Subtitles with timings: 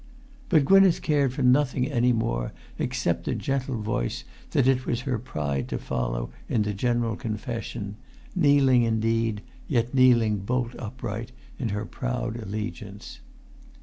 [0.49, 5.19] But Gwynneth cared for nothing any more except the gentle voice that it was her
[5.19, 7.97] pride to follow in the general confession,
[8.35, 13.19] kneeling indeed, yet kneeling bolt upright in her proud allegiance.